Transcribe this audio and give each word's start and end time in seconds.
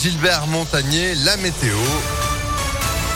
Gilbert 0.00 0.46
Montagnier, 0.46 1.16
la 1.24 1.36
météo. 1.38 1.76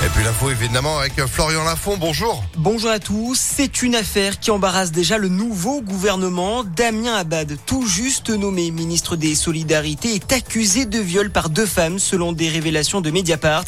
Et 0.04 0.08
puis 0.08 0.24
l'info 0.24 0.50
évidemment 0.50 0.98
avec 0.98 1.24
Florian 1.26 1.62
Lafont, 1.62 1.96
bonjour. 1.96 2.42
Bonjour 2.56 2.90
à 2.90 2.98
tous. 2.98 3.38
C'est 3.38 3.82
une 3.82 3.94
affaire 3.94 4.40
qui 4.40 4.50
embarrasse 4.50 4.90
déjà 4.90 5.16
le 5.16 5.28
nouveau 5.28 5.80
gouvernement. 5.80 6.64
Damien 6.64 7.14
Abad, 7.14 7.56
tout 7.66 7.86
juste 7.86 8.28
nommé 8.30 8.72
ministre 8.72 9.14
des 9.14 9.36
Solidarités, 9.36 10.16
est 10.16 10.32
accusé 10.32 10.86
de 10.86 10.98
viol 10.98 11.30
par 11.30 11.50
deux 11.50 11.66
femmes 11.66 12.00
selon 12.00 12.32
des 12.32 12.48
révélations 12.48 13.00
de 13.00 13.12
Mediapart. 13.12 13.66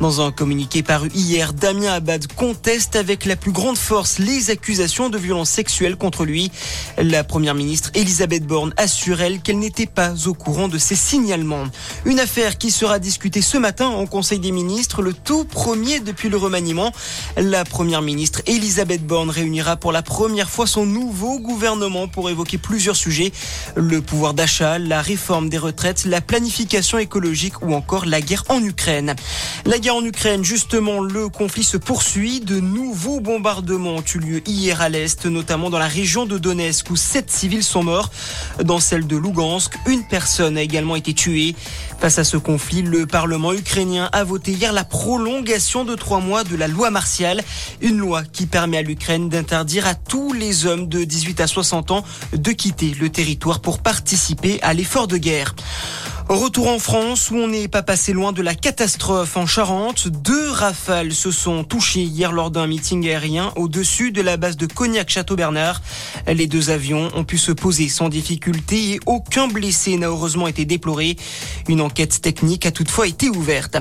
Dans 0.00 0.20
un 0.20 0.32
communiqué 0.32 0.82
paru 0.82 1.08
hier, 1.14 1.52
Damien 1.52 1.92
Abad 1.92 2.26
conteste 2.32 2.96
avec 2.96 3.24
la 3.24 3.36
plus 3.36 3.52
grande 3.52 3.78
force 3.78 4.18
les 4.18 4.50
accusations 4.50 5.08
de 5.08 5.18
violence 5.18 5.50
sexuelle 5.50 5.94
contre 5.94 6.24
lui. 6.24 6.50
La 6.98 7.22
première 7.22 7.54
ministre 7.54 7.92
Elisabeth 7.94 8.44
Borne 8.44 8.74
assure 8.76 9.20
elle 9.20 9.40
qu'elle 9.40 9.60
n'était 9.60 9.86
pas 9.86 10.26
au 10.26 10.34
courant 10.34 10.66
de 10.66 10.78
ces 10.78 10.96
signalements. 10.96 11.66
Une 12.04 12.18
affaire 12.18 12.58
qui 12.58 12.72
sera 12.72 12.98
discutée 12.98 13.40
ce 13.40 13.56
matin 13.56 13.86
en 13.86 14.06
Conseil 14.06 14.40
des 14.40 14.50
ministres, 14.50 15.00
le 15.00 15.12
tout 15.12 15.44
premier 15.44 15.75
depuis 15.76 16.30
le 16.30 16.38
remaniement. 16.38 16.90
La 17.36 17.64
première 17.64 18.00
ministre 18.00 18.40
Elisabeth 18.46 19.06
Borne 19.06 19.28
réunira 19.28 19.76
pour 19.76 19.92
la 19.92 20.00
première 20.00 20.48
fois 20.48 20.66
son 20.66 20.86
nouveau 20.86 21.38
gouvernement 21.38 22.08
pour 22.08 22.30
évoquer 22.30 22.56
plusieurs 22.56 22.96
sujets. 22.96 23.30
Le 23.74 24.00
pouvoir 24.00 24.32
d'achat, 24.32 24.78
la 24.78 25.02
réforme 25.02 25.50
des 25.50 25.58
retraites, 25.58 26.06
la 26.06 26.22
planification 26.22 26.98
écologique 26.98 27.60
ou 27.60 27.74
encore 27.74 28.06
la 28.06 28.22
guerre 28.22 28.44
en 28.48 28.62
Ukraine. 28.62 29.14
La 29.66 29.78
guerre 29.78 29.96
en 29.96 30.04
Ukraine, 30.04 30.42
justement, 30.44 31.00
le 31.00 31.28
conflit 31.28 31.64
se 31.64 31.76
poursuit. 31.76 32.40
De 32.40 32.58
nouveaux 32.58 33.20
bombardements 33.20 33.96
ont 33.96 34.04
eu 34.14 34.18
lieu 34.18 34.42
hier 34.48 34.80
à 34.80 34.88
l'Est, 34.88 35.26
notamment 35.26 35.68
dans 35.68 35.78
la 35.78 35.88
région 35.88 36.24
de 36.24 36.38
Donetsk 36.38 36.90
où 36.90 36.96
sept 36.96 37.30
civils 37.30 37.64
sont 37.64 37.84
morts. 37.84 38.10
Dans 38.64 38.80
celle 38.80 39.06
de 39.06 39.16
Lugansk, 39.16 39.74
une 39.86 40.04
personne 40.08 40.56
a 40.56 40.62
également 40.62 40.96
été 40.96 41.12
tuée. 41.12 41.54
Face 42.00 42.18
à 42.18 42.24
ce 42.24 42.38
conflit, 42.38 42.82
le 42.82 43.06
Parlement 43.06 43.52
ukrainien 43.52 44.08
a 44.12 44.24
voté 44.24 44.52
hier 44.52 44.72
la 44.72 44.84
prolongation 44.84 45.65
de 45.66 45.96
trois 45.96 46.20
mois 46.20 46.44
de 46.44 46.54
la 46.54 46.68
loi 46.68 46.90
martiale, 46.90 47.42
une 47.80 47.98
loi 47.98 48.22
qui 48.22 48.46
permet 48.46 48.78
à 48.78 48.82
l'Ukraine 48.82 49.28
d'interdire 49.28 49.84
à 49.86 49.94
tous 49.96 50.32
les 50.32 50.64
hommes 50.64 50.88
de 50.88 51.02
18 51.02 51.40
à 51.40 51.48
60 51.48 51.90
ans 51.90 52.04
de 52.32 52.52
quitter 52.52 52.94
le 53.00 53.10
territoire 53.10 53.58
pour 53.58 53.80
participer 53.80 54.60
à 54.62 54.74
l'effort 54.74 55.08
de 55.08 55.16
guerre. 55.16 55.56
Retour 56.28 56.66
en 56.66 56.80
France 56.80 57.30
où 57.30 57.36
on 57.36 57.46
n'est 57.46 57.68
pas 57.68 57.84
passé 57.84 58.12
loin 58.12 58.32
de 58.32 58.42
la 58.42 58.56
catastrophe 58.56 59.36
en 59.36 59.46
Charente. 59.46 60.08
Deux 60.08 60.50
rafales 60.50 61.12
se 61.12 61.30
sont 61.30 61.62
touchées 61.62 62.02
hier 62.02 62.32
lors 62.32 62.50
d'un 62.50 62.66
meeting 62.66 63.06
aérien 63.06 63.52
au-dessus 63.54 64.10
de 64.10 64.22
la 64.22 64.36
base 64.36 64.56
de 64.56 64.66
Cognac-Château-Bernard. 64.66 65.82
Les 66.26 66.48
deux 66.48 66.70
avions 66.70 67.10
ont 67.14 67.22
pu 67.22 67.38
se 67.38 67.52
poser 67.52 67.88
sans 67.88 68.08
difficulté 68.08 68.94
et 68.94 69.00
aucun 69.06 69.46
blessé 69.46 69.96
n'a 69.98 70.08
heureusement 70.08 70.48
été 70.48 70.64
déploré. 70.64 71.16
Une 71.68 71.80
enquête 71.80 72.20
technique 72.20 72.66
a 72.66 72.72
toutefois 72.72 73.06
été 73.06 73.28
ouverte. 73.28 73.76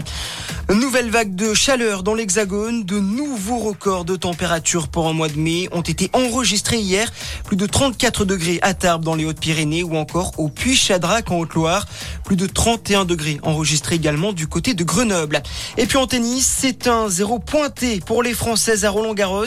Nouvelle 0.71 1.09
vague 1.09 1.33
de 1.33 1.55
chaleur 1.55 2.03
dans 2.03 2.13
l'Hexagone. 2.13 2.85
De 2.85 2.99
nouveaux 2.99 3.59
records 3.59 4.05
de 4.05 4.15
température 4.15 4.87
pour 4.87 5.07
un 5.07 5.13
mois 5.13 5.29
de 5.29 5.39
mai 5.39 5.67
ont 5.71 5.81
été 5.81 6.11
enregistrés 6.13 6.79
hier. 6.79 7.11
Plus 7.43 7.57
de 7.57 7.65
34 7.65 8.23
degrés 8.23 8.59
à 8.61 8.75
Tarbes 8.75 9.03
dans 9.03 9.15
les 9.15 9.25
Hautes-Pyrénées 9.25 9.83
ou 9.83 9.95
encore 9.95 10.33
au 10.37 10.49
Puy-Chadrac 10.49 11.31
en 11.31 11.39
Haute-Loire 11.39 11.87
de 12.35 12.47
31 12.47 13.05
degrés 13.05 13.39
enregistrés 13.43 13.95
également 13.95 14.33
du 14.33 14.47
côté 14.47 14.73
de 14.73 14.83
Grenoble. 14.83 15.41
Et 15.77 15.85
puis 15.85 15.97
en 15.97 16.07
tennis, 16.07 16.45
c'est 16.59 16.87
un 16.87 17.09
zéro 17.09 17.39
pointé 17.39 17.99
pour 18.05 18.23
les 18.23 18.33
Françaises 18.33 18.85
à 18.85 18.89
Roland-Garros. 18.89 19.45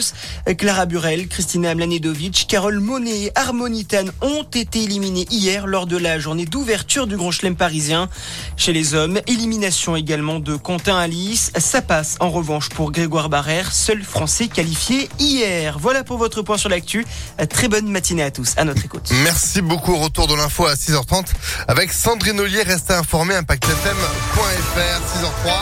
Clara 0.57 0.85
Burel, 0.85 1.27
Christina 1.27 1.75
Mlanedovic, 1.75 2.45
Carole 2.47 2.79
Monet 2.79 3.25
et 3.25 3.31
Harmonitan 3.35 4.05
ont 4.21 4.43
été 4.43 4.83
éliminées 4.83 5.27
hier 5.29 5.67
lors 5.67 5.85
de 5.85 5.97
la 5.97 6.19
journée 6.19 6.45
d'ouverture 6.45 7.07
du 7.07 7.15
Grand 7.15 7.31
Chelem 7.31 7.55
parisien. 7.55 8.09
Chez 8.57 8.73
les 8.73 8.93
hommes, 8.93 9.19
élimination 9.27 9.95
également 9.95 10.39
de 10.39 10.55
Quentin 10.55 10.97
Alice. 10.97 11.51
Ça 11.57 11.81
passe 11.81 12.17
en 12.19 12.29
revanche 12.29 12.69
pour 12.69 12.91
Grégoire 12.91 13.29
Barrère, 13.29 13.71
seul 13.71 14.03
Français 14.03 14.47
qualifié 14.47 15.09
hier. 15.19 15.77
Voilà 15.79 16.03
pour 16.03 16.17
votre 16.17 16.41
point 16.41 16.57
sur 16.57 16.69
l'actu. 16.69 17.05
Très 17.49 17.67
bonne 17.67 17.87
matinée 17.87 18.23
à 18.23 18.31
tous. 18.31 18.53
À 18.57 18.65
notre 18.65 18.83
écoute. 18.85 19.09
Merci 19.23 19.61
beaucoup. 19.61 19.97
Retour 19.97 20.27
de 20.27 20.35
l'info 20.35 20.65
à 20.65 20.73
6h30 20.73 21.25
avec 21.67 21.91
Sandrine 21.91 22.39
Ollier. 22.39 22.63
Restez 22.79 22.97
informés, 22.97 23.39
impactfm.fr, 23.39 25.01
6h03. 25.11 25.59